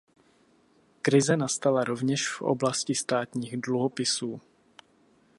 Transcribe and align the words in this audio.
Krize 1.01 1.37
nastala 1.37 1.83
rovněž 1.83 2.29
v 2.33 2.41
oblasti 2.41 2.95
státních 2.95 3.57
dluhopisů. 3.61 4.41